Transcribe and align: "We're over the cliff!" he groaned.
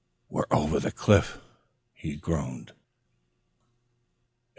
"We're 0.29 0.47
over 0.49 0.79
the 0.79 0.91
cliff!" 0.91 1.37
he 1.93 2.15
groaned. 2.15 2.73